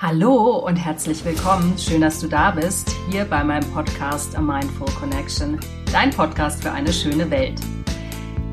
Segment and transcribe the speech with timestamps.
[0.00, 1.76] Hallo und herzlich willkommen.
[1.76, 5.58] Schön, dass du da bist, hier bei meinem Podcast A Mindful Connection,
[5.90, 7.60] dein Podcast für eine schöne Welt.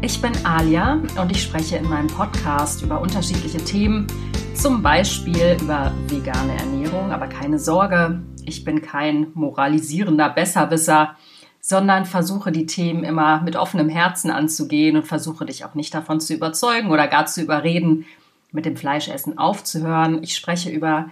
[0.02, 4.08] Ich bin Alia und ich spreche in meinem Podcast über unterschiedliche Themen,
[4.56, 11.16] zum Beispiel über vegane Ernährung, aber keine Sorge, ich bin kein moralisierender Besserwisser,
[11.62, 16.20] sondern versuche die Themen immer mit offenem Herzen anzugehen und versuche dich auch nicht davon
[16.20, 18.08] zu überzeugen oder gar zu überreden,
[18.52, 20.24] mit dem Fleischessen aufzuhören.
[20.24, 21.12] Ich spreche über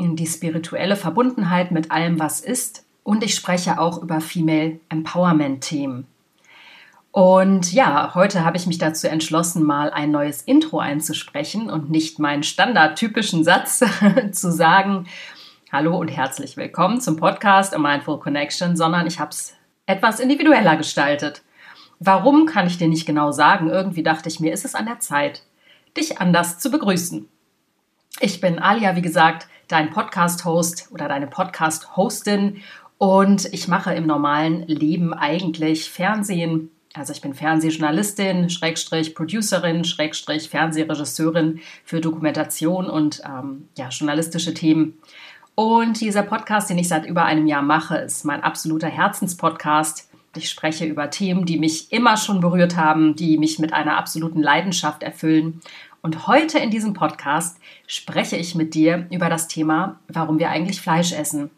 [0.00, 2.84] die spirituelle Verbundenheit mit allem, was ist.
[3.04, 6.06] Und ich spreche auch über Female Empowerment-Themen.
[7.12, 12.18] Und ja, heute habe ich mich dazu entschlossen, mal ein neues Intro einzusprechen und nicht
[12.18, 13.82] meinen standardtypischen Satz
[14.32, 15.06] zu sagen,
[15.72, 19.54] Hallo und herzlich willkommen zum Podcast A Mindful Connection, sondern ich habe es
[19.86, 21.42] etwas individueller gestaltet.
[22.00, 23.68] Warum kann ich dir nicht genau sagen?
[23.68, 25.42] Irgendwie dachte ich mir, ist es an der Zeit,
[25.96, 27.28] dich anders zu begrüßen.
[28.20, 32.62] Ich bin Alia, wie gesagt, dein Podcast-Host oder deine Podcast-Hostin
[32.98, 36.70] und ich mache im normalen Leben eigentlich Fernsehen.
[36.92, 44.98] Also ich bin Fernsehjournalistin, Schrägstrich Producerin, Schrägstrich Fernsehregisseurin für Dokumentation und ähm, ja, journalistische Themen.
[45.54, 50.08] Und dieser Podcast, den ich seit über einem Jahr mache, ist mein absoluter Herzenspodcast.
[50.36, 54.42] Ich spreche über Themen, die mich immer schon berührt haben, die mich mit einer absoluten
[54.42, 55.60] Leidenschaft erfüllen
[56.02, 60.80] und heute in diesem Podcast spreche ich mit dir über das Thema, warum wir eigentlich
[60.80, 61.50] Fleisch essen.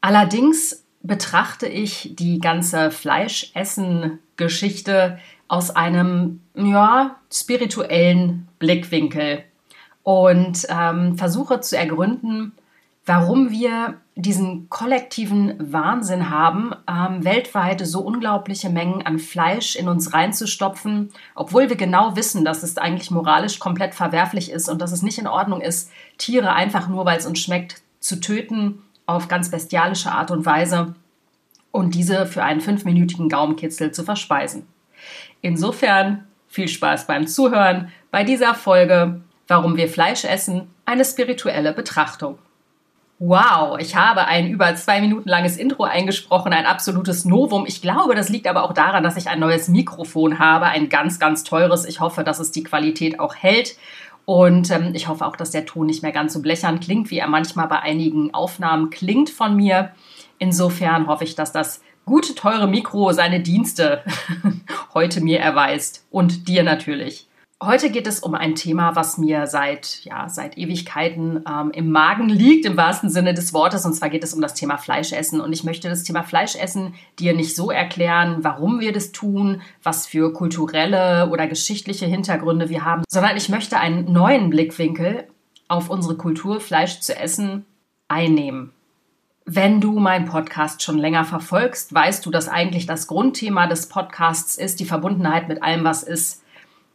[0.00, 9.44] Allerdings betrachte ich die ganze Fleischessen-Geschichte aus einem ja, spirituellen Blickwinkel
[10.02, 12.52] und ähm, versuche zu ergründen,
[13.04, 20.12] warum wir diesen kollektiven Wahnsinn haben, ähm, weltweit so unglaubliche Mengen an Fleisch in uns
[20.12, 25.02] reinzustopfen, obwohl wir genau wissen, dass es eigentlich moralisch komplett verwerflich ist und dass es
[25.02, 29.50] nicht in Ordnung ist, Tiere einfach nur, weil es uns schmeckt, zu töten auf ganz
[29.50, 30.94] bestialische Art und Weise
[31.70, 34.66] und diese für einen fünfminütigen Gaumenkitzel zu verspeisen.
[35.40, 42.38] Insofern viel Spaß beim Zuhören bei dieser Folge Warum wir Fleisch essen, eine spirituelle Betrachtung.
[43.24, 47.66] Wow, ich habe ein über zwei Minuten langes Intro eingesprochen, ein absolutes Novum.
[47.68, 51.20] Ich glaube, das liegt aber auch daran, dass ich ein neues Mikrofon habe, ein ganz,
[51.20, 51.84] ganz teures.
[51.84, 53.76] Ich hoffe, dass es die Qualität auch hält.
[54.24, 57.18] Und ähm, ich hoffe auch, dass der Ton nicht mehr ganz so blechern klingt, wie
[57.18, 59.92] er manchmal bei einigen Aufnahmen klingt von mir.
[60.40, 64.02] Insofern hoffe ich, dass das gute, teure Mikro seine Dienste
[64.94, 66.08] heute mir erweist.
[66.10, 67.28] Und dir natürlich.
[67.64, 72.28] Heute geht es um ein Thema, was mir seit, ja, seit Ewigkeiten ähm, im Magen
[72.28, 73.86] liegt, im wahrsten Sinne des Wortes.
[73.86, 75.40] Und zwar geht es um das Thema Fleischessen.
[75.40, 80.08] Und ich möchte das Thema Fleischessen dir nicht so erklären, warum wir das tun, was
[80.08, 85.28] für kulturelle oder geschichtliche Hintergründe wir haben, sondern ich möchte einen neuen Blickwinkel
[85.68, 87.64] auf unsere Kultur, Fleisch zu essen,
[88.08, 88.72] einnehmen.
[89.44, 94.58] Wenn du meinen Podcast schon länger verfolgst, weißt du, dass eigentlich das Grundthema des Podcasts
[94.58, 96.41] ist die Verbundenheit mit allem, was ist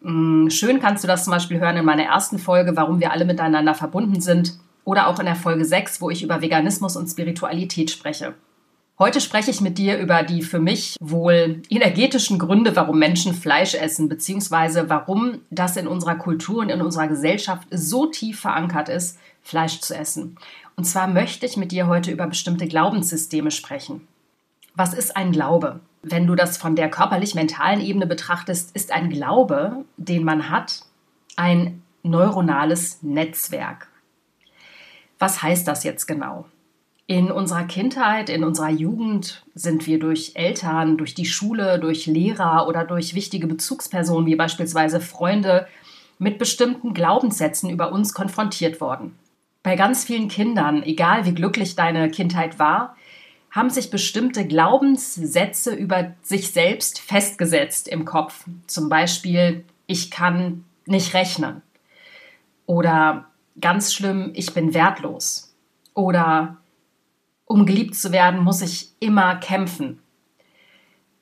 [0.01, 3.73] schön kannst du das zum Beispiel hören in meiner ersten Folge, warum wir alle miteinander
[3.73, 4.53] verbunden sind.
[4.83, 8.35] Oder auch in der Folge 6, wo ich über Veganismus und Spiritualität spreche.
[8.99, 13.75] Heute spreche ich mit dir über die für mich wohl energetischen Gründe, warum Menschen Fleisch
[13.75, 19.19] essen, beziehungsweise warum das in unserer Kultur und in unserer Gesellschaft so tief verankert ist,
[19.43, 20.37] Fleisch zu essen.
[20.75, 24.07] Und zwar möchte ich mit dir heute über bestimmte Glaubenssysteme sprechen.
[24.73, 25.79] Was ist ein Glaube?
[26.11, 30.81] Wenn du das von der körperlich-mentalen Ebene betrachtest, ist ein Glaube, den man hat,
[31.35, 33.87] ein neuronales Netzwerk.
[35.19, 36.45] Was heißt das jetzt genau?
[37.09, 42.67] In unserer Kindheit, in unserer Jugend sind wir durch Eltern, durch die Schule, durch Lehrer
[42.67, 45.67] oder durch wichtige Bezugspersonen wie beispielsweise Freunde
[46.19, 49.17] mit bestimmten Glaubenssätzen über uns konfrontiert worden.
[49.63, 52.96] Bei ganz vielen Kindern, egal wie glücklich deine Kindheit war,
[53.51, 58.45] haben sich bestimmte Glaubenssätze über sich selbst festgesetzt im Kopf.
[58.67, 61.61] Zum Beispiel, ich kann nicht rechnen.
[62.65, 63.25] Oder
[63.59, 65.55] ganz schlimm, ich bin wertlos.
[65.93, 66.57] Oder
[67.45, 69.99] um geliebt zu werden, muss ich immer kämpfen.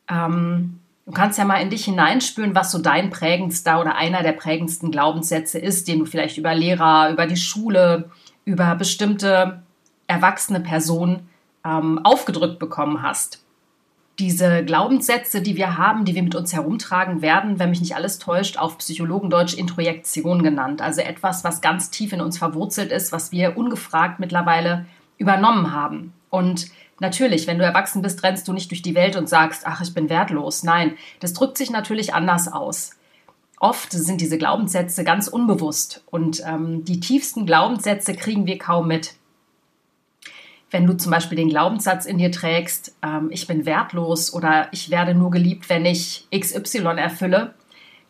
[0.09, 4.33] Ähm, du kannst ja mal in dich hineinspüren, was so dein prägendster oder einer der
[4.33, 8.09] prägendsten Glaubenssätze ist, den du vielleicht über Lehrer, über die Schule,
[8.43, 9.61] über bestimmte
[10.07, 11.29] erwachsene Personen
[11.65, 13.41] ähm, aufgedrückt bekommen hast.
[14.19, 18.17] Diese Glaubenssätze, die wir haben, die wir mit uns herumtragen, werden, wenn mich nicht alles
[18.17, 20.81] täuscht, auf Psychologendeutsch Introjektion genannt.
[20.81, 24.85] Also etwas, was ganz tief in uns verwurzelt ist, was wir ungefragt mittlerweile
[25.17, 26.13] übernommen haben.
[26.29, 26.67] Und
[26.99, 29.93] natürlich, wenn du erwachsen bist, rennst du nicht durch die Welt und sagst, ach, ich
[29.93, 30.63] bin wertlos.
[30.63, 32.91] Nein, das drückt sich natürlich anders aus.
[33.59, 39.15] oft sind diese Glaubenssätze ganz unbewusst und ähm, die tiefsten Glaubenssätze kriegen wir kaum mit.
[40.71, 44.89] Wenn du zum Beispiel den Glaubenssatz in dir trägst, ähm, ich bin wertlos oder ich
[44.89, 47.53] werde nur geliebt, wenn ich XY erfülle,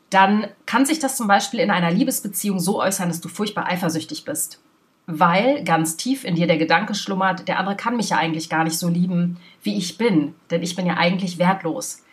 [0.09, 4.23] dann kann sich das zum Beispiel in einer Liebesbeziehung so äußern, dass du furchtbar eifersüchtig
[4.23, 4.61] bist.
[5.07, 8.63] Weil ganz tief in dir der Gedanke schlummert, der andere kann mich ja eigentlich gar
[8.63, 12.03] nicht so lieben, wie ich bin, denn ich bin ja eigentlich wertlos.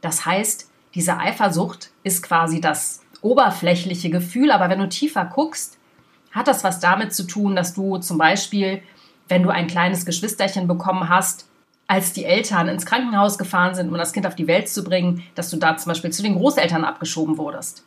[0.00, 5.78] Das heißt, diese Eifersucht ist quasi das oberflächliche Gefühl, aber wenn du tiefer guckst,
[6.32, 8.82] hat das was damit zu tun, dass du zum Beispiel,
[9.30, 11.48] wenn du ein kleines Geschwisterchen bekommen hast,
[11.86, 15.24] als die Eltern ins Krankenhaus gefahren sind, um das Kind auf die Welt zu bringen,
[15.34, 17.84] dass du da zum Beispiel zu den Großeltern abgeschoben wurdest.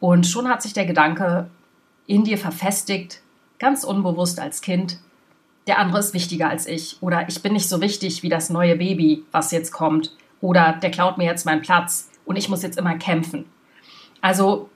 [0.00, 1.48] Und schon hat sich der Gedanke
[2.06, 3.20] in dir verfestigt,
[3.58, 4.98] ganz unbewusst als Kind,
[5.66, 8.76] der andere ist wichtiger als ich oder ich bin nicht so wichtig wie das neue
[8.76, 12.78] Baby, was jetzt kommt oder der klaut mir jetzt meinen Platz und ich muss jetzt
[12.78, 13.46] immer kämpfen.
[14.20, 14.68] Also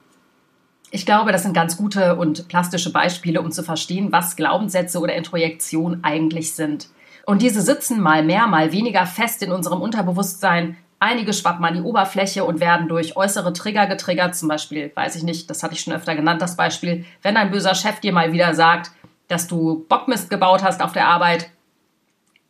[0.91, 5.15] ich glaube, das sind ganz gute und plastische Beispiele, um zu verstehen, was Glaubenssätze oder
[5.15, 6.89] Introjektion eigentlich sind.
[7.25, 10.75] Und diese sitzen mal mehr, mal weniger fest in unserem Unterbewusstsein.
[10.99, 14.35] Einige schwappen an die Oberfläche und werden durch äußere Trigger getriggert.
[14.35, 17.51] Zum Beispiel, weiß ich nicht, das hatte ich schon öfter genannt, das Beispiel, wenn ein
[17.51, 18.91] böser Chef dir mal wieder sagt,
[19.29, 21.49] dass du Bockmist gebaut hast auf der Arbeit,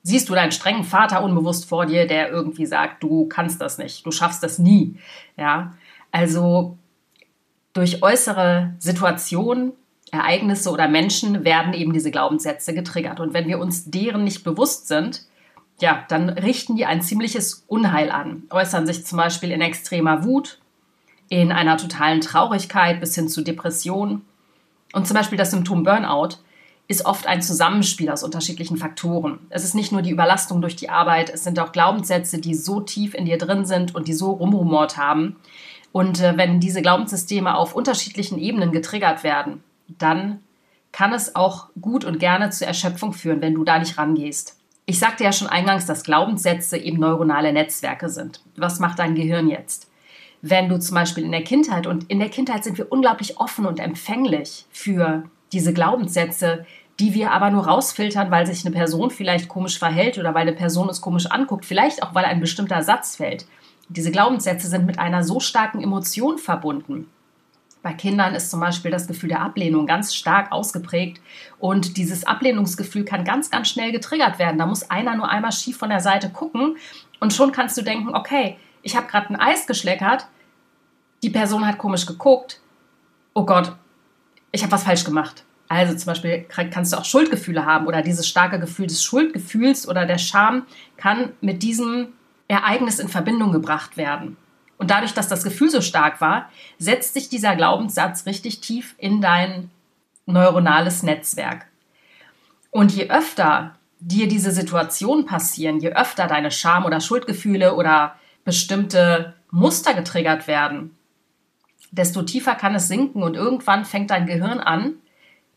[0.01, 4.03] siehst du deinen strengen Vater unbewusst vor dir, der irgendwie sagt, du kannst das nicht,
[4.03, 4.97] du schaffst das nie.
[5.37, 5.73] Ja,
[6.11, 6.79] also
[7.73, 9.73] durch äußere Situationen,
[10.11, 13.19] Ereignisse oder Menschen werden eben diese Glaubenssätze getriggert.
[13.19, 15.25] Und wenn wir uns deren nicht bewusst sind,
[15.79, 20.59] ja, dann richten die ein ziemliches Unheil an, äußern sich zum Beispiel in extremer Wut,
[21.29, 24.21] in einer totalen Traurigkeit bis hin zu Depression.
[24.93, 26.37] Und zum Beispiel das Symptom Burnout
[26.87, 29.39] ist oft ein Zusammenspiel aus unterschiedlichen Faktoren.
[29.49, 32.81] Es ist nicht nur die Überlastung durch die Arbeit, es sind auch Glaubenssätze, die so
[32.81, 35.37] tief in dir drin sind und die so rumrumort haben.
[35.91, 40.39] Und äh, wenn diese Glaubenssysteme auf unterschiedlichen Ebenen getriggert werden, dann
[40.91, 44.57] kann es auch gut und gerne zur Erschöpfung führen, wenn du da nicht rangehst.
[44.85, 48.41] Ich sagte ja schon eingangs, dass Glaubenssätze eben neuronale Netzwerke sind.
[48.57, 49.89] Was macht dein Gehirn jetzt?
[50.41, 53.65] Wenn du zum Beispiel in der Kindheit, und in der Kindheit sind wir unglaublich offen
[53.65, 55.23] und empfänglich für
[55.53, 56.65] diese Glaubenssätze,
[56.99, 60.53] die wir aber nur rausfiltern, weil sich eine Person vielleicht komisch verhält oder weil eine
[60.53, 63.45] Person es komisch anguckt, vielleicht auch weil ein bestimmter Satz fällt.
[63.93, 67.09] Diese Glaubenssätze sind mit einer so starken Emotion verbunden.
[67.83, 71.19] Bei Kindern ist zum Beispiel das Gefühl der Ablehnung ganz stark ausgeprägt
[71.59, 74.57] und dieses Ablehnungsgefühl kann ganz, ganz schnell getriggert werden.
[74.59, 76.77] Da muss einer nur einmal schief von der Seite gucken
[77.19, 80.25] und schon kannst du denken, okay, ich habe gerade ein Eis geschleckert,
[81.21, 82.61] die Person hat komisch geguckt,
[83.33, 83.73] oh Gott,
[84.53, 85.43] ich habe was falsch gemacht.
[85.67, 90.05] Also zum Beispiel kannst du auch Schuldgefühle haben oder dieses starke Gefühl des Schuldgefühls oder
[90.05, 90.65] der Scham
[90.95, 92.13] kann mit diesem
[92.51, 94.37] Ereignis in Verbindung gebracht werden.
[94.77, 96.49] Und dadurch, dass das Gefühl so stark war,
[96.79, 99.69] setzt sich dieser Glaubenssatz richtig tief in dein
[100.25, 101.67] neuronales Netzwerk.
[102.71, 109.35] Und je öfter dir diese Situationen passieren, je öfter deine Scham- oder Schuldgefühle oder bestimmte
[109.51, 110.97] Muster getriggert werden,
[111.91, 114.95] desto tiefer kann es sinken und irgendwann fängt dein Gehirn an,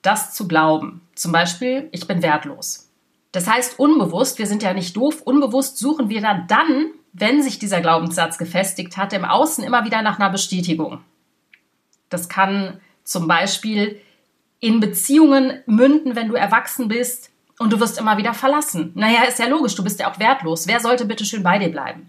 [0.02, 1.00] das zu glauben.
[1.14, 2.90] Zum Beispiel, ich bin wertlos.
[3.34, 7.58] Das heißt, unbewusst, wir sind ja nicht doof, unbewusst suchen wir dann, dann, wenn sich
[7.58, 11.00] dieser Glaubenssatz gefestigt hat, im Außen immer wieder nach einer Bestätigung.
[12.10, 14.00] Das kann zum Beispiel
[14.60, 18.92] in Beziehungen münden, wenn du erwachsen bist und du wirst immer wieder verlassen.
[18.94, 20.68] Naja, ist ja logisch, du bist ja auch wertlos.
[20.68, 22.08] Wer sollte bitte schön bei dir bleiben?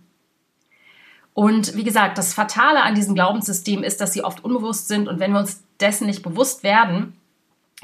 [1.34, 5.20] Und wie gesagt, das Fatale an diesem Glaubenssystem ist, dass sie oft unbewusst sind und
[5.20, 7.16] wenn wir uns dessen nicht bewusst werden,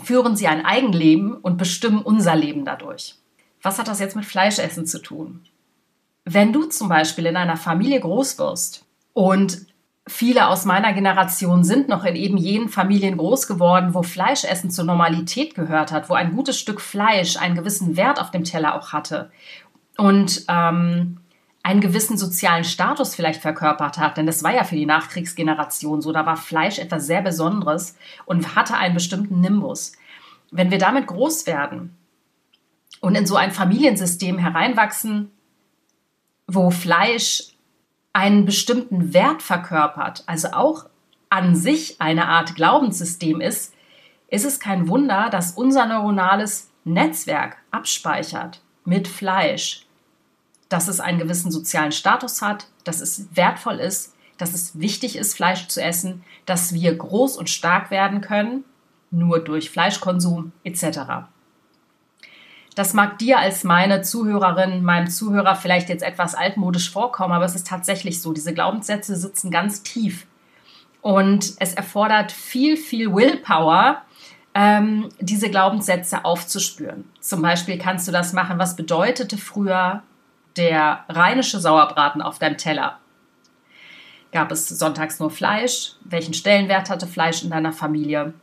[0.03, 3.15] führen sie ein Eigenleben und bestimmen unser Leben dadurch.
[3.61, 5.41] Was hat das jetzt mit Fleischessen zu tun?
[6.25, 9.65] Wenn du zum Beispiel in einer Familie groß wirst und
[10.07, 14.85] viele aus meiner Generation sind noch in eben jenen Familien groß geworden, wo Fleischessen zur
[14.85, 18.93] Normalität gehört hat, wo ein gutes Stück Fleisch einen gewissen Wert auf dem Teller auch
[18.93, 19.31] hatte
[19.97, 21.17] und ähm,
[21.63, 26.11] einen gewissen sozialen Status vielleicht verkörpert hat, denn das war ja für die Nachkriegsgeneration so,
[26.11, 29.91] da war Fleisch etwas sehr Besonderes und hatte einen bestimmten Nimbus.
[30.49, 31.95] Wenn wir damit groß werden
[33.01, 35.31] und in so ein Familiensystem hereinwachsen,
[36.47, 37.49] wo Fleisch
[38.13, 40.85] einen bestimmten Wert verkörpert, also auch
[41.29, 43.73] an sich eine Art Glaubenssystem ist,
[44.29, 49.85] ist es kein Wunder, dass unser neuronales Netzwerk abspeichert mit Fleisch
[50.71, 55.35] dass es einen gewissen sozialen Status hat, dass es wertvoll ist, dass es wichtig ist,
[55.35, 58.63] Fleisch zu essen, dass wir groß und stark werden können,
[59.11, 61.27] nur durch Fleischkonsum etc.
[62.81, 67.53] Das mag dir als meine Zuhörerin, meinem Zuhörer vielleicht jetzt etwas altmodisch vorkommen, aber es
[67.53, 68.33] ist tatsächlich so.
[68.33, 70.25] Diese Glaubenssätze sitzen ganz tief.
[71.03, 74.01] Und es erfordert viel, viel Willpower,
[74.55, 77.05] ähm, diese Glaubenssätze aufzuspüren.
[77.19, 80.01] Zum Beispiel kannst du das machen, was bedeutete früher
[80.57, 82.97] der rheinische Sauerbraten auf deinem Teller?
[84.31, 85.91] Gab es sonntags nur Fleisch?
[86.03, 88.33] Welchen Stellenwert hatte Fleisch in deiner Familie?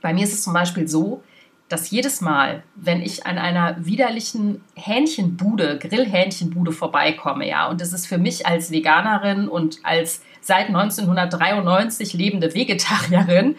[0.00, 1.22] Bei mir ist es zum Beispiel so,
[1.70, 8.06] dass jedes Mal, wenn ich an einer widerlichen Hähnchenbude, Grillhähnchenbude vorbeikomme, ja, und es ist
[8.06, 13.54] für mich als Veganerin und als seit 1993 lebende Vegetarierin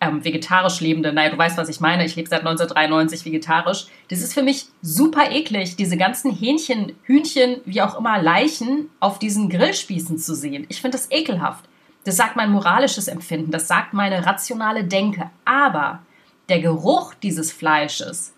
[0.00, 3.86] ähm, vegetarisch lebende, naja, du weißt, was ich meine, ich lebe seit 1993 vegetarisch.
[4.08, 9.18] Das ist für mich super eklig, diese ganzen Hähnchen, Hühnchen, wie auch immer, Leichen auf
[9.18, 10.66] diesen Grillspießen zu sehen.
[10.68, 11.64] Ich finde das ekelhaft.
[12.04, 15.30] Das sagt mein moralisches Empfinden, das sagt meine rationale Denke.
[15.44, 16.00] Aber
[16.48, 18.34] der Geruch dieses Fleisches,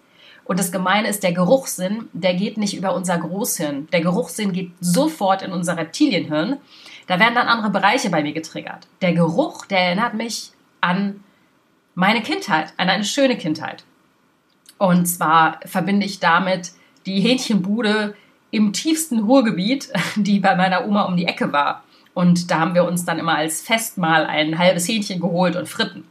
[0.49, 3.87] und das Gemeine ist, der Geruchssinn, der geht nicht über unser Großhirn.
[3.93, 6.57] Der Geruchssinn geht sofort in unser Reptilienhirn.
[7.07, 8.87] Da werden dann andere Bereiche bei mir getriggert.
[9.03, 11.23] Der Geruch, der erinnert mich an
[11.95, 13.85] meine Kindheit, an eine schöne Kindheit.
[14.79, 16.73] Und zwar verbinde ich damit
[17.05, 18.15] die Hähnchenbude
[18.51, 21.85] im tiefsten Ruhrgebiet, die bei meiner Oma um die Ecke war.
[22.15, 26.05] Und da haben wir uns dann immer als Festmahl ein halbes Hähnchen geholt und Fritten.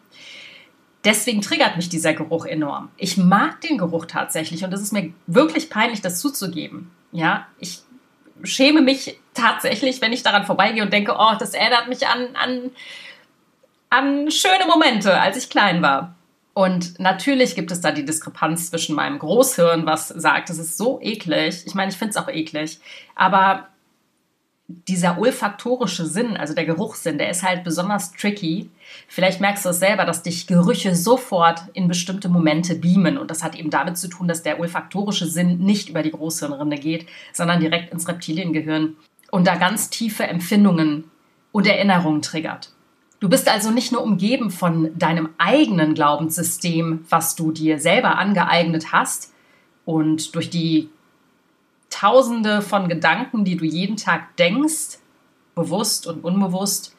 [1.07, 2.89] Deswegen triggert mich dieser Geruch enorm.
[2.97, 6.91] Ich mag den Geruch tatsächlich und es ist mir wirklich peinlich, das zuzugeben.
[7.13, 7.79] Ja, ich
[8.43, 12.71] schäme mich tatsächlich, wenn ich daran vorbeigehe und denke, oh, das erinnert mich an, an
[13.89, 16.15] an schöne Momente, als ich klein war.
[16.53, 20.99] Und natürlich gibt es da die Diskrepanz zwischen meinem Großhirn, was sagt, es ist so
[21.01, 21.63] eklig.
[21.65, 22.79] Ich meine, ich finde es auch eklig.
[23.15, 23.67] Aber
[24.67, 28.69] dieser olfaktorische Sinn, also der Geruchssinn, der ist halt besonders tricky.
[29.07, 33.17] Vielleicht merkst du es selber, dass dich Gerüche sofort in bestimmte Momente beamen.
[33.17, 36.77] Und das hat eben damit zu tun, dass der olfaktorische Sinn nicht über die Großhirnrinde
[36.77, 38.97] geht, sondern direkt ins Reptiliengehirn
[39.31, 41.05] und da ganz tiefe Empfindungen
[41.53, 42.71] und Erinnerungen triggert.
[43.19, 48.91] Du bist also nicht nur umgeben von deinem eigenen Glaubenssystem, was du dir selber angeeignet
[48.91, 49.33] hast
[49.85, 50.89] und durch die
[51.89, 54.99] Tausende von Gedanken, die du jeden Tag denkst,
[55.55, 56.95] bewusst und unbewusst,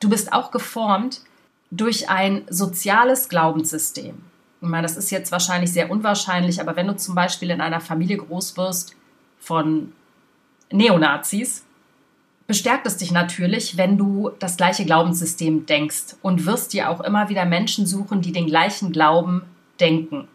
[0.00, 1.22] du bist auch geformt
[1.70, 4.14] durch ein soziales Glaubenssystem.
[4.60, 7.80] Ich meine, das ist jetzt wahrscheinlich sehr unwahrscheinlich, aber wenn du zum Beispiel in einer
[7.80, 8.96] Familie groß wirst
[9.38, 9.92] von
[10.70, 11.64] Neonazis,
[12.46, 17.28] bestärkt es dich natürlich, wenn du das gleiche Glaubenssystem denkst und wirst dir auch immer
[17.28, 19.42] wieder Menschen suchen, die den gleichen Glauben
[19.80, 20.28] denken.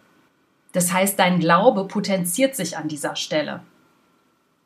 [0.73, 3.61] Das heißt, dein Glaube potenziert sich an dieser Stelle.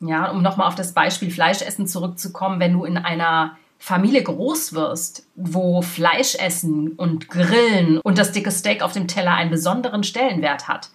[0.00, 5.26] Ja, um nochmal auf das Beispiel Fleischessen zurückzukommen, wenn du in einer Familie groß wirst,
[5.34, 10.90] wo Fleischessen und Grillen und das dicke Steak auf dem Teller einen besonderen Stellenwert hat,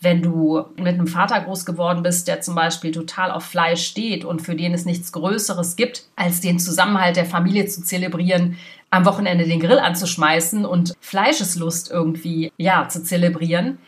[0.00, 4.24] wenn du mit einem Vater groß geworden bist, der zum Beispiel total auf Fleisch steht
[4.24, 8.56] und für den es nichts Größeres gibt, als den Zusammenhalt der Familie zu zelebrieren,
[8.90, 13.78] am Wochenende den Grill anzuschmeißen und Fleischeslust irgendwie, ja, zu zelebrieren,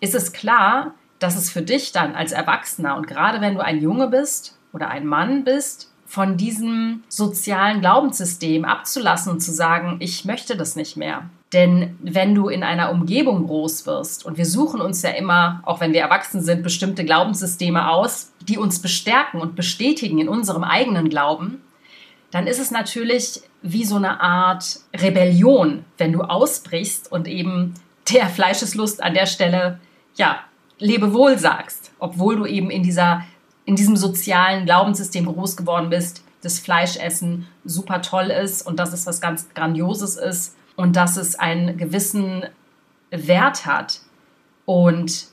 [0.00, 3.80] ist es klar, dass es für dich dann als Erwachsener und gerade wenn du ein
[3.80, 10.24] Junge bist oder ein Mann bist, von diesem sozialen Glaubenssystem abzulassen und zu sagen, ich
[10.24, 11.30] möchte das nicht mehr.
[11.52, 15.80] Denn wenn du in einer Umgebung groß wirst, und wir suchen uns ja immer, auch
[15.80, 21.08] wenn wir erwachsen sind, bestimmte Glaubenssysteme aus, die uns bestärken und bestätigen in unserem eigenen
[21.08, 21.62] Glauben,
[22.32, 27.74] dann ist es natürlich wie so eine Art Rebellion, wenn du ausbrichst und eben
[28.12, 29.78] der Fleischeslust an der Stelle,
[30.16, 30.40] ja,
[30.80, 33.24] Lebewohl sagst, obwohl du eben in dieser,
[33.64, 39.06] in diesem sozialen Glaubenssystem groß geworden bist, das Fleischessen super toll ist und dass es
[39.06, 42.44] was ganz Grandioses ist und dass es einen gewissen
[43.10, 44.00] Wert hat
[44.64, 45.26] und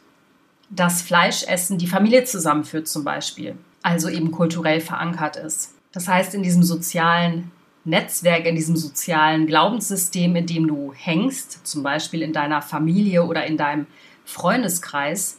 [0.69, 5.73] dass Fleischessen die Familie zusammenführt zum Beispiel, also eben kulturell verankert ist.
[5.93, 7.51] Das heißt, in diesem sozialen
[7.85, 13.45] Netzwerk, in diesem sozialen Glaubenssystem, in dem du hängst, zum Beispiel in deiner Familie oder
[13.45, 13.87] in deinem
[14.25, 15.36] Freundeskreis,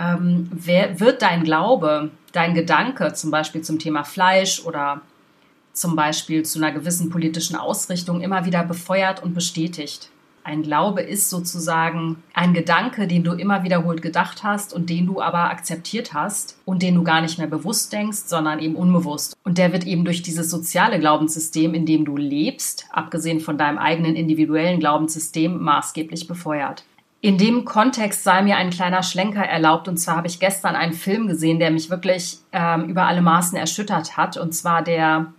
[0.00, 5.02] ähm, wer, wird dein Glaube, dein Gedanke zum Beispiel zum Thema Fleisch oder
[5.72, 10.10] zum Beispiel zu einer gewissen politischen Ausrichtung immer wieder befeuert und bestätigt.
[10.42, 15.20] Ein Glaube ist sozusagen ein Gedanke, den du immer wiederholt gedacht hast und den du
[15.20, 19.36] aber akzeptiert hast und den du gar nicht mehr bewusst denkst, sondern eben unbewusst.
[19.44, 23.76] Und der wird eben durch dieses soziale Glaubenssystem, in dem du lebst, abgesehen von deinem
[23.76, 26.84] eigenen individuellen Glaubenssystem, maßgeblich befeuert.
[27.22, 29.88] In dem Kontext sei mir ein kleiner Schlenker erlaubt.
[29.88, 33.58] Und zwar habe ich gestern einen Film gesehen, der mich wirklich ähm, über alle Maßen
[33.58, 34.38] erschüttert hat.
[34.38, 35.32] Und zwar der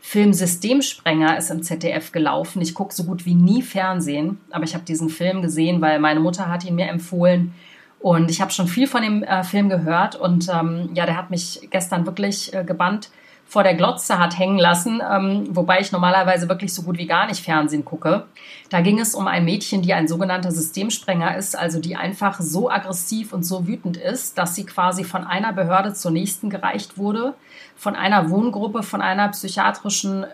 [0.00, 2.62] Film Systemsprenger ist im ZDF gelaufen.
[2.62, 6.20] Ich gucke so gut wie nie Fernsehen, aber ich habe diesen Film gesehen, weil meine
[6.20, 7.52] Mutter hat ihn mir empfohlen.
[7.98, 10.16] Und ich habe schon viel von dem äh, Film gehört.
[10.16, 13.10] Und ähm, ja, der hat mich gestern wirklich äh, gebannt
[13.48, 17.26] vor der Glotze hat hängen lassen, ähm, wobei ich normalerweise wirklich so gut wie gar
[17.26, 18.26] nicht Fernsehen gucke.
[18.70, 22.68] Da ging es um ein Mädchen, die ein sogenannter Systemsprenger ist, also die einfach so
[22.68, 27.34] aggressiv und so wütend ist, dass sie quasi von einer Behörde zur nächsten gereicht wurde,
[27.76, 30.26] von einer Wohngruppe, von einer psychiatrischen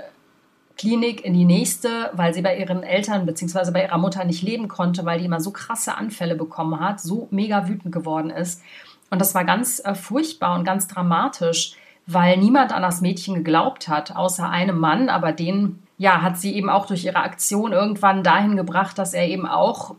[0.79, 3.71] Klinik in die nächste, weil sie bei ihren Eltern bzw.
[3.73, 7.29] bei ihrer Mutter nicht leben konnte, weil die immer so krasse Anfälle bekommen hat, so
[7.31, 8.63] mega wütend geworden ist.
[9.11, 13.89] Und das war ganz äh, furchtbar und ganz dramatisch weil niemand an das Mädchen geglaubt
[13.89, 18.25] hat, außer einem Mann, aber den ja, hat sie eben auch durch ihre Aktion irgendwann
[18.25, 19.95] dahin gebracht, dass er eben auch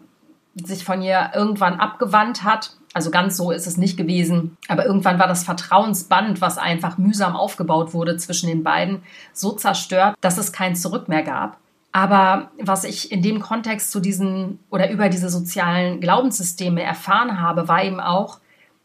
[0.55, 2.75] sich von ihr irgendwann abgewandt hat.
[2.93, 4.57] Also ganz so ist es nicht gewesen.
[4.67, 10.15] Aber irgendwann war das Vertrauensband, was einfach mühsam aufgebaut wurde zwischen den beiden, so zerstört,
[10.21, 11.57] dass es kein Zurück mehr gab.
[11.93, 17.67] Aber was ich in dem Kontext zu diesen oder über diese sozialen Glaubenssysteme erfahren habe,
[17.67, 18.39] war eben auch,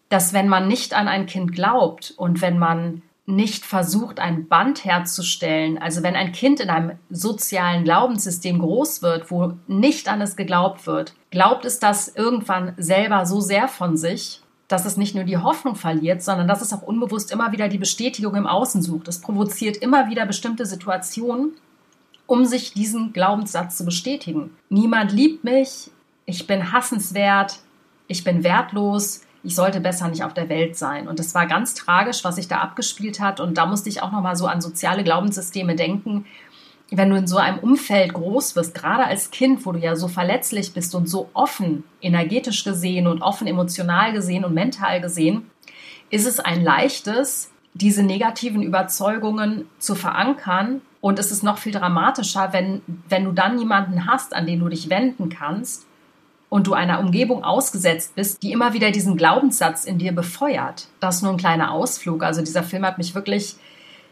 [0.08, 4.86] dass wenn man nicht an ein Kind glaubt und wenn man nicht versucht, ein Band
[4.86, 10.34] herzustellen, also wenn ein Kind in einem sozialen Glaubenssystem groß wird, wo nicht an es
[10.34, 15.24] geglaubt wird, glaubt es das irgendwann selber so sehr von sich, dass es nicht nur
[15.24, 19.08] die Hoffnung verliert, sondern dass es auch unbewusst immer wieder die Bestätigung im Außen sucht.
[19.08, 21.52] Es provoziert immer wieder bestimmte Situationen,
[22.26, 24.56] um sich diesen Glaubenssatz zu bestätigen.
[24.70, 25.90] Niemand liebt mich,
[26.24, 27.58] ich bin hassenswert,
[28.06, 31.08] ich bin wertlos, ich sollte besser nicht auf der Welt sein.
[31.08, 33.40] Und das war ganz tragisch, was sich da abgespielt hat.
[33.40, 36.26] Und da musste ich auch nochmal so an soziale Glaubenssysteme denken.
[36.90, 40.08] Wenn du in so einem Umfeld groß wirst, gerade als Kind, wo du ja so
[40.08, 45.50] verletzlich bist und so offen, energetisch gesehen und offen emotional gesehen und mental gesehen,
[46.10, 50.80] ist es ein leichtes, diese negativen Überzeugungen zu verankern.
[51.00, 54.68] Und es ist noch viel dramatischer, wenn, wenn du dann jemanden hast, an den du
[54.68, 55.86] dich wenden kannst
[56.48, 60.86] und du einer Umgebung ausgesetzt bist, die immer wieder diesen Glaubenssatz in dir befeuert.
[61.00, 62.22] Das ist nur ein kleiner Ausflug.
[62.22, 63.56] Also dieser Film hat mich wirklich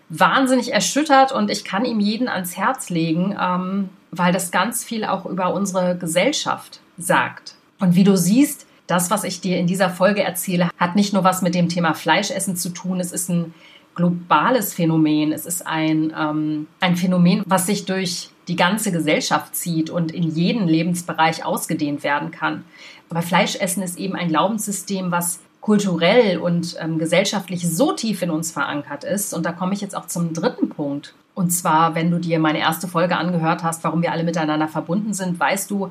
[0.09, 5.05] wahnsinnig erschüttert und ich kann ihm jeden ans Herz legen, ähm, weil das ganz viel
[5.05, 7.55] auch über unsere Gesellschaft sagt.
[7.81, 11.25] Und wie du siehst, das, was ich dir in dieser Folge erzähle, hat nicht nur
[11.25, 13.01] was mit dem Thema Fleischessen zu tun.
[13.01, 13.53] Es ist ein
[13.97, 15.33] globales Phänomen.
[15.33, 20.31] Es ist ein, ähm, ein Phänomen, was sich durch die ganze Gesellschaft zieht und in
[20.31, 22.65] jeden Lebensbereich ausgedehnt werden kann.
[23.11, 28.53] Aber Fleischessen ist eben ein Glaubenssystem, was kulturell und ähm, gesellschaftlich so tief in uns
[28.53, 29.35] verankert ist.
[29.35, 31.15] Und da komme ich jetzt auch zum dritten Punkt.
[31.35, 35.13] Und zwar, wenn du dir meine erste Folge angehört hast, warum wir alle miteinander verbunden
[35.13, 35.91] sind, weißt du,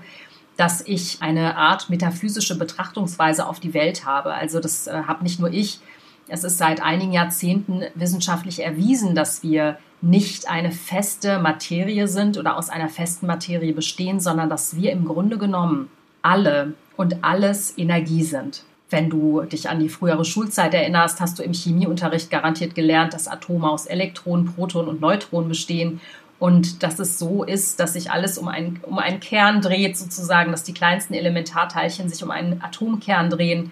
[0.56, 4.34] dass ich eine Art metaphysische Betrachtungsweise auf die Welt habe.
[4.34, 5.80] Also das äh, habe nicht nur ich.
[6.28, 12.58] Es ist seit einigen Jahrzehnten wissenschaftlich erwiesen, dass wir nicht eine feste Materie sind oder
[12.58, 15.90] aus einer festen Materie bestehen, sondern dass wir im Grunde genommen
[16.22, 18.64] alle und alles Energie sind.
[18.90, 23.28] Wenn du dich an die frühere Schulzeit erinnerst, hast du im Chemieunterricht garantiert gelernt, dass
[23.28, 26.02] Atome aus Elektronen, Protonen und Neutronen bestehen
[26.40, 30.52] und dass es so ist, dass sich alles um, ein, um einen Kern dreht, sozusagen,
[30.52, 33.72] dass die kleinsten Elementarteilchen sich um einen Atomkern drehen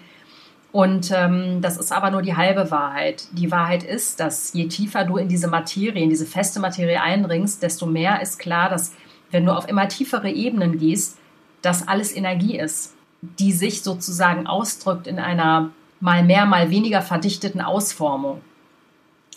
[0.74, 3.28] und ähm, das ist aber nur die halbe Wahrheit.
[3.30, 7.62] Die Wahrheit ist, dass je tiefer du in diese Materie, in diese feste Materie eindringst,
[7.62, 8.92] desto mehr ist klar, dass
[9.30, 11.16] wenn du auf immer tiefere Ebenen gehst,
[11.62, 17.60] dass alles Energie ist, die sich sozusagen ausdrückt in einer mal mehr, mal weniger verdichteten
[17.60, 18.40] Ausformung.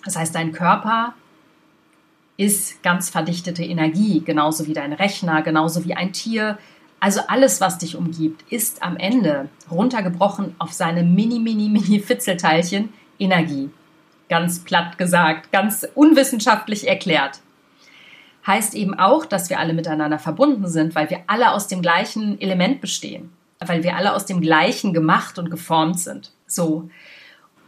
[0.05, 1.13] Das heißt, dein Körper
[2.37, 6.57] ist ganz verdichtete Energie, genauso wie dein Rechner, genauso wie ein Tier,
[6.99, 12.89] also alles, was dich umgibt, ist am Ende runtergebrochen auf seine mini, mini, mini Fitzelteilchen
[13.19, 13.69] Energie.
[14.29, 17.39] Ganz platt gesagt, ganz unwissenschaftlich erklärt.
[18.45, 22.39] Heißt eben auch, dass wir alle miteinander verbunden sind, weil wir alle aus dem gleichen
[22.41, 26.31] Element bestehen, weil wir alle aus dem gleichen gemacht und geformt sind.
[26.47, 26.89] So.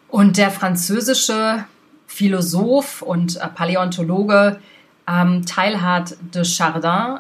[0.08, 1.66] Und der französische
[2.08, 4.60] Philosoph und äh, Paläontologe
[5.08, 7.20] ähm, Teilhard de Chardin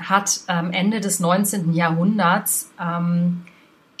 [0.00, 1.72] hat ähm, Ende des 19.
[1.72, 3.44] Jahrhunderts ähm,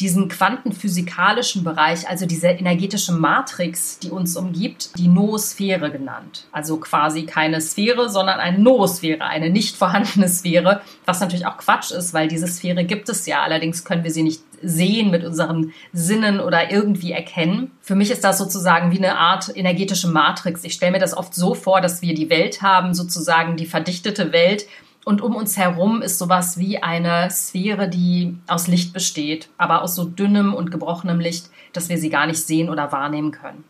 [0.00, 6.46] diesen quantenphysikalischen Bereich, also diese energetische Matrix, die uns umgibt, die Noosphäre genannt.
[6.50, 11.92] Also quasi keine Sphäre, sondern eine Noosphäre, eine nicht vorhandene Sphäre, was natürlich auch Quatsch
[11.92, 13.42] ist, weil diese Sphäre gibt es ja.
[13.42, 17.70] Allerdings können wir sie nicht sehen mit unseren Sinnen oder irgendwie erkennen.
[17.80, 20.64] Für mich ist das sozusagen wie eine Art energetische Matrix.
[20.64, 24.32] Ich stelle mir das oft so vor, dass wir die Welt haben, sozusagen die verdichtete
[24.32, 24.66] Welt,
[25.04, 29.94] und um uns herum ist sowas wie eine Sphäre, die aus Licht besteht, aber aus
[29.94, 33.64] so dünnem und gebrochenem Licht, dass wir sie gar nicht sehen oder wahrnehmen können.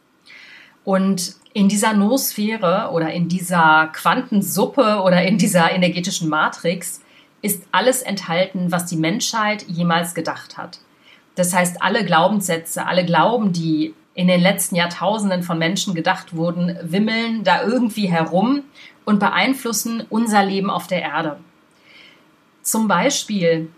[0.85, 7.01] Und in dieser Noosphäre oder in dieser Quantensuppe oder in dieser energetischen Matrix
[7.43, 10.79] ist alles enthalten, was die Menschheit jemals gedacht hat.
[11.35, 16.79] Das heißt, alle Glaubenssätze, alle Glauben, die in den letzten Jahrtausenden von Menschen gedacht wurden,
[16.83, 18.63] wimmeln da irgendwie herum
[19.05, 21.39] und beeinflussen unser Leben auf der Erde.
[22.63, 23.71] Zum Beispiel,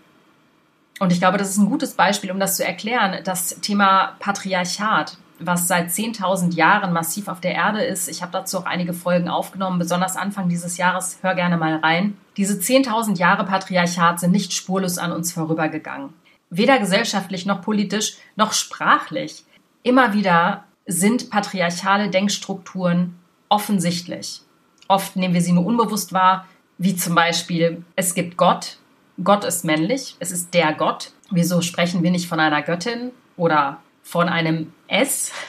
[0.99, 5.17] und ich glaube, das ist ein gutes Beispiel, um das zu erklären, das Thema Patriarchat,
[5.39, 8.07] was seit 10.000 Jahren massiv auf der Erde ist.
[8.07, 11.19] Ich habe dazu auch einige Folgen aufgenommen, besonders Anfang dieses Jahres.
[11.21, 12.17] Hör gerne mal rein.
[12.37, 16.13] Diese 10.000 Jahre Patriarchat sind nicht spurlos an uns vorübergegangen.
[16.49, 19.43] Weder gesellschaftlich noch politisch noch sprachlich.
[19.83, 24.41] Immer wieder sind patriarchale Denkstrukturen offensichtlich.
[24.87, 26.45] Oft nehmen wir sie nur unbewusst wahr,
[26.77, 28.77] wie zum Beispiel, es gibt Gott,
[29.23, 31.11] Gott ist männlich, es ist der Gott.
[31.31, 35.31] Wieso sprechen wir nicht von einer Göttin oder von einem S?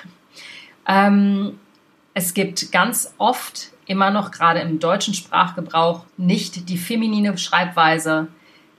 [0.90, 1.58] Ähm,
[2.14, 8.28] es gibt ganz oft, immer noch gerade im deutschen Sprachgebrauch, nicht die feminine Schreibweise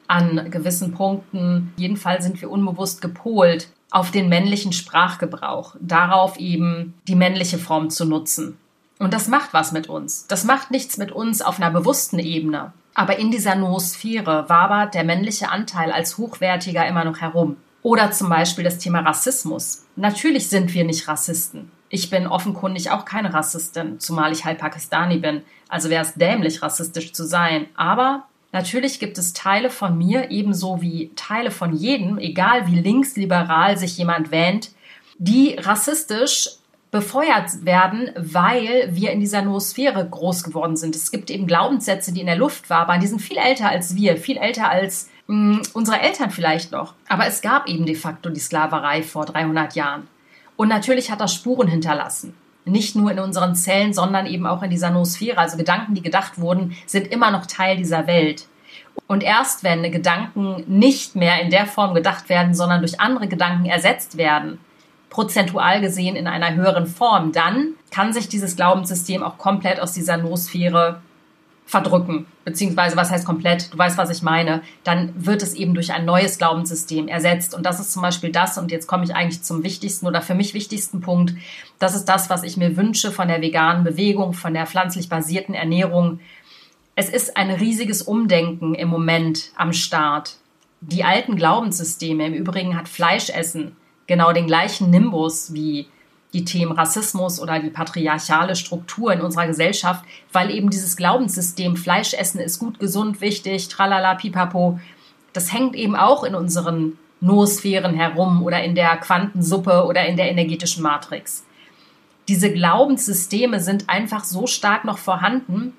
[0.08, 1.72] an gewissen Punkten.
[1.78, 8.06] Jedenfalls sind wir unbewusst gepolt auf den männlichen Sprachgebrauch, darauf eben die männliche Form zu
[8.06, 8.58] nutzen.
[9.00, 10.28] Und das macht was mit uns.
[10.28, 12.74] Das macht nichts mit uns auf einer bewussten Ebene.
[12.94, 17.56] Aber in dieser Noosphäre wabert der männliche Anteil als hochwertiger immer noch herum.
[17.82, 19.86] Oder zum Beispiel das Thema Rassismus.
[19.96, 21.72] Natürlich sind wir nicht Rassisten.
[21.88, 25.44] Ich bin offenkundig auch keine Rassistin, zumal ich halb Pakistani bin.
[25.70, 27.68] Also wäre es dämlich, rassistisch zu sein.
[27.76, 33.78] Aber natürlich gibt es Teile von mir, ebenso wie Teile von jedem, egal wie linksliberal
[33.78, 34.72] sich jemand wähnt,
[35.18, 36.59] die rassistisch
[36.92, 40.96] befeuert werden, weil wir in dieser Noosphäre groß geworden sind.
[40.96, 44.18] Es gibt eben Glaubenssätze, die in der Luft waren, die sind viel älter als wir,
[44.18, 46.96] viel älter als mh, hm, unsere Eltern vielleicht noch.
[47.08, 50.08] Aber es gab eben de facto die Sklaverei vor 300 Jahren.
[50.56, 52.34] Und natürlich hat das Spuren hinterlassen.
[52.66, 55.38] Nicht nur in unseren Zellen, sondern eben auch in dieser Noosphäre.
[55.38, 58.48] Also Gedanken, die gedacht wurden, sind immer noch Teil dieser Welt.
[59.08, 63.66] Und erst wenn Gedanken nicht mehr in der Form gedacht werden, sondern durch andere Gedanken
[63.66, 64.60] ersetzt werden,
[65.10, 70.18] prozentual gesehen in einer höheren Form, dann kann sich dieses Glaubenssystem auch komplett aus dieser
[70.18, 71.02] Noosphäre
[71.70, 72.26] verdrücken.
[72.46, 73.72] Beziehungsweise, was heißt komplett?
[73.72, 74.64] Du weißt, was ich meine.
[74.84, 77.54] Dann wird es eben durch ein neues Glaubenssystem ersetzt.
[77.54, 80.34] Und das ist zum Beispiel das, und jetzt komme ich eigentlich zum wichtigsten oder für
[80.34, 81.36] mich wichtigsten Punkt.
[81.78, 85.54] Das ist das, was ich mir wünsche von der veganen Bewegung, von der pflanzlich basierten
[85.54, 86.20] Ernährung.
[86.96, 90.38] Es ist ein riesiges Umdenken im Moment am Start.
[90.82, 93.76] Die alten Glaubenssysteme, im Übrigen hat Fleischessen
[94.10, 95.88] genau den gleichen Nimbus wie
[96.34, 102.42] die Themen Rassismus oder die patriarchale Struktur in unserer Gesellschaft, weil eben dieses Glaubenssystem Fleischessen
[102.42, 104.80] ist gut, gesund, wichtig, tralala, pipapo,
[105.34, 110.30] das hängt eben auch in unseren Noosphären herum oder in der Quantensuppe oder in der
[110.30, 111.44] energetischen Matrix.
[112.28, 115.74] Diese Glaubenssysteme sind einfach so stark noch vorhanden,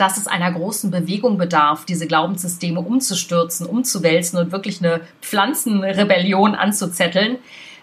[0.00, 7.36] dass es einer großen Bewegung bedarf, diese Glaubenssysteme umzustürzen, umzuwälzen und wirklich eine Pflanzenrebellion anzuzetteln.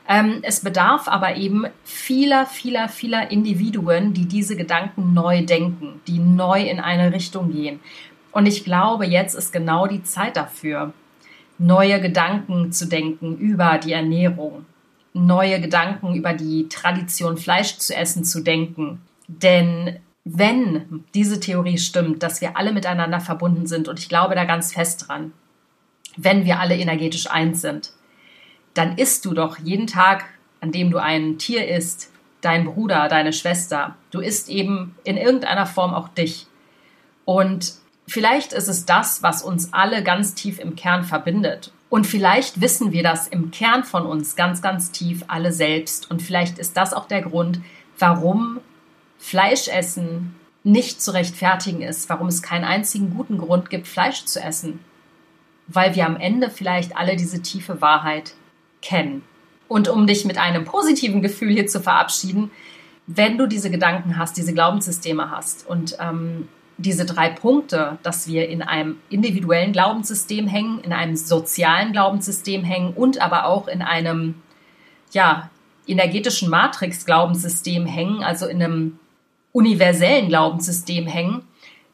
[0.09, 6.17] Ähm, es bedarf aber eben vieler, vieler, vieler Individuen, die diese Gedanken neu denken, die
[6.17, 7.81] neu in eine Richtung gehen.
[8.31, 10.93] Und ich glaube, jetzt ist genau die Zeit dafür,
[11.57, 14.65] neue Gedanken zu denken über die Ernährung,
[15.13, 19.01] neue Gedanken über die Tradition, Fleisch zu essen, zu denken.
[19.27, 19.99] Denn
[20.35, 24.73] wenn diese Theorie stimmt, dass wir alle miteinander verbunden sind, und ich glaube da ganz
[24.73, 25.31] fest dran,
[26.17, 27.93] wenn wir alle energetisch eins sind,
[28.73, 30.25] dann isst du doch jeden Tag,
[30.59, 32.11] an dem du ein Tier isst,
[32.41, 33.95] dein Bruder, deine Schwester.
[34.11, 36.47] Du isst eben in irgendeiner Form auch dich.
[37.25, 37.73] Und
[38.07, 41.71] vielleicht ist es das, was uns alle ganz tief im Kern verbindet.
[41.89, 46.11] Und vielleicht wissen wir das im Kern von uns ganz, ganz tief alle selbst.
[46.11, 47.61] Und vielleicht ist das auch der Grund,
[47.97, 48.59] warum
[49.17, 54.79] Fleischessen nicht zu rechtfertigen ist, warum es keinen einzigen guten Grund gibt, Fleisch zu essen.
[55.67, 58.33] Weil wir am Ende vielleicht alle diese tiefe Wahrheit
[58.81, 59.23] kennen.
[59.67, 62.51] Und um dich mit einem positiven Gefühl hier zu verabschieden,
[63.05, 68.49] wenn du diese Gedanken hast, diese Glaubenssysteme hast und ähm, diese drei Punkte, dass wir
[68.49, 74.35] in einem individuellen Glaubenssystem hängen, in einem sozialen Glaubenssystem hängen und aber auch in einem
[75.11, 75.49] ja,
[75.87, 78.99] energetischen Matrix-Glaubenssystem hängen, also in einem
[79.57, 81.41] universellen Glaubenssystem hängen,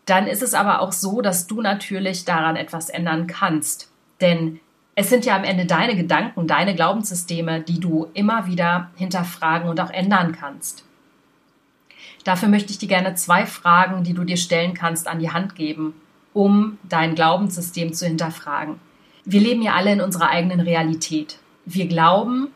[0.03, 3.89] dann ist es aber auch so, dass du natürlich daran etwas ändern kannst.
[4.19, 4.59] Denn
[4.95, 9.79] es sind ja am Ende deine Gedanken, deine Glaubenssysteme, die du immer wieder hinterfragen und
[9.79, 10.83] auch ändern kannst.
[12.25, 15.55] Dafür möchte ich dir gerne zwei Fragen, die du dir stellen kannst, an die Hand
[15.55, 15.93] geben,
[16.33, 18.75] um dein Glaubenssystem zu hinterfragen.
[19.23, 21.39] Wir leben ja alle in unserer eigenen Realität.
[21.63, 22.49] Wir glauben,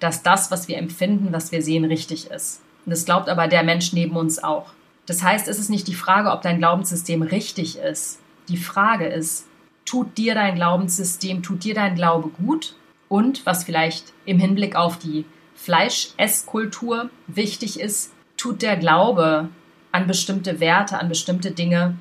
[0.00, 2.63] dass das, was wir empfinden, was wir sehen, richtig ist.
[2.84, 4.72] Und das glaubt aber der Mensch neben uns auch.
[5.06, 8.20] Das heißt, es ist nicht die Frage, ob dein Glaubenssystem richtig ist.
[8.48, 9.46] Die Frage ist,
[9.84, 12.74] tut dir dein Glaubenssystem, tut dir dein Glaube gut?
[13.08, 19.48] Und was vielleicht im Hinblick auf die Fleischesskultur wichtig ist, tut der Glaube
[19.92, 21.96] an bestimmte Werte, an bestimmte Dinge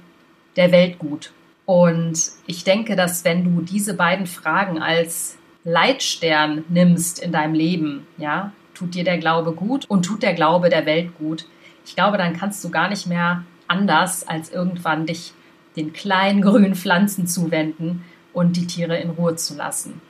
[0.55, 1.31] der Welt gut.
[1.65, 8.07] Und ich denke, dass wenn du diese beiden Fragen als Leitstern nimmst in deinem Leben,
[8.17, 11.45] ja, tut dir der Glaube gut und tut der Glaube der Welt gut,
[11.85, 15.33] ich glaube, dann kannst du gar nicht mehr anders als irgendwann dich
[15.75, 20.01] den kleinen grünen Pflanzen zuwenden und die Tiere in Ruhe zu lassen.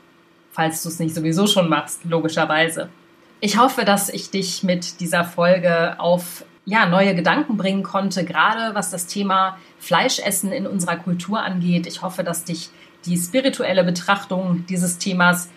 [0.51, 2.89] Falls du es nicht sowieso schon machst, logischerweise.
[3.39, 8.73] Ich hoffe, dass ich dich mit dieser Folge auf ja, neue Gedanken bringen konnte, gerade
[8.73, 11.87] was das Thema Fleischessen in unserer Kultur angeht.
[11.87, 12.69] Ich hoffe, dass dich
[13.05, 15.49] die spirituelle Betrachtung dieses Themas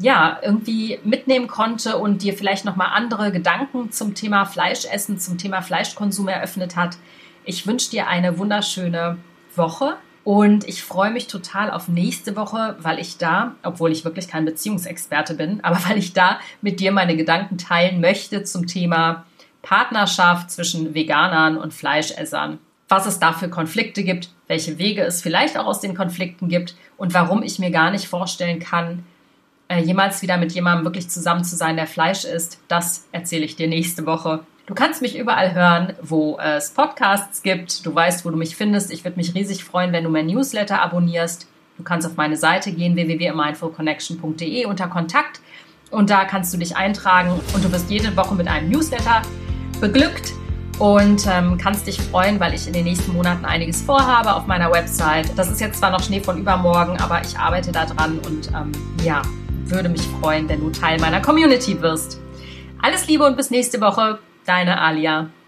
[0.00, 5.60] ja, irgendwie mitnehmen konnte und dir vielleicht nochmal andere Gedanken zum Thema Fleischessen, zum Thema
[5.60, 6.96] Fleischkonsum eröffnet hat.
[7.44, 9.18] Ich wünsche dir eine wunderschöne
[9.54, 14.26] Woche und ich freue mich total auf nächste Woche, weil ich da, obwohl ich wirklich
[14.26, 19.26] kein Beziehungsexperte bin, aber weil ich da mit dir meine Gedanken teilen möchte zum Thema
[19.60, 22.58] Partnerschaft zwischen Veganern und Fleischessern.
[22.88, 26.74] Was es da für Konflikte gibt, welche Wege es vielleicht auch aus den Konflikten gibt
[26.96, 29.04] und warum ich mir gar nicht vorstellen kann,
[29.70, 33.56] äh, jemals wieder mit jemandem wirklich zusammen zu sein, der Fleisch isst, das erzähle ich
[33.56, 34.40] dir nächste Woche.
[34.66, 37.86] Du kannst mich überall hören, wo es Podcasts gibt.
[37.86, 38.92] Du weißt, wo du mich findest.
[38.92, 41.48] Ich würde mich riesig freuen, wenn du mein Newsletter abonnierst.
[41.76, 45.40] Du kannst auf meine Seite gehen, www.mindfulconnection.de unter Kontakt.
[45.90, 49.22] Und da kannst du dich eintragen und du wirst jede Woche mit einem Newsletter
[49.80, 50.32] beglückt
[50.78, 54.72] und ähm, kannst dich freuen, weil ich in den nächsten Monaten einiges vorhabe auf meiner
[54.72, 55.36] Website.
[55.36, 58.72] Das ist jetzt zwar noch Schnee von übermorgen, aber ich arbeite daran und ähm,
[59.04, 59.22] ja,
[59.64, 62.20] würde mich freuen, wenn du Teil meiner Community wirst.
[62.82, 65.30] Alles Liebe und bis nächste Woche, deine Alia.